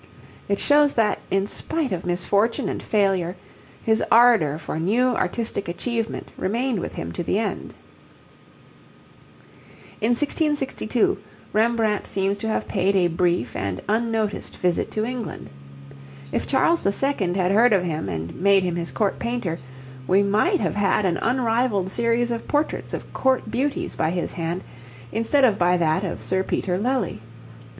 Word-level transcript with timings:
It 0.49 0.57
shows 0.57 0.93
that, 0.95 1.19
in 1.29 1.45
spite 1.45 1.91
of 1.91 2.07
misfortune 2.07 2.67
and 2.67 2.81
failure, 2.81 3.35
his 3.83 4.03
ardour 4.11 4.57
for 4.57 4.79
new 4.79 5.09
artistic 5.09 5.67
achievement 5.69 6.29
remained 6.39 6.79
with 6.79 6.93
him 6.93 7.11
to 7.11 7.21
the 7.23 7.37
end. 7.37 7.75
In 10.01 10.15
1662 10.17 11.19
Rembrandt 11.53 12.07
seems 12.07 12.39
to 12.39 12.47
have 12.47 12.67
paid 12.67 12.95
a 12.95 13.09
brief 13.09 13.55
and 13.55 13.79
unnoticed 13.87 14.57
visit 14.57 14.89
to 14.89 15.05
England. 15.05 15.51
If 16.31 16.47
Charles 16.47 16.83
II. 16.83 17.35
had 17.35 17.51
heard 17.51 17.71
of 17.71 17.83
him 17.83 18.09
and 18.09 18.33
made 18.35 18.63
him 18.63 18.77
his 18.77 18.89
court 18.89 19.19
painter, 19.19 19.59
we 20.07 20.23
might 20.23 20.59
have 20.59 20.77
had 20.77 21.05
an 21.05 21.17
unrivalled 21.21 21.91
series 21.91 22.31
of 22.31 22.47
portraits 22.47 22.95
of 22.95 23.13
court 23.13 23.51
beauties 23.51 23.95
by 23.95 24.09
his 24.09 24.31
hand 24.31 24.63
instead 25.11 25.43
of 25.43 25.59
by 25.59 25.77
that 25.77 26.03
of 26.03 26.19
Sir 26.23 26.41
Peter 26.41 26.79
Lely. 26.79 27.21